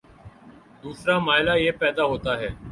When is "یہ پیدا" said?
1.57-2.03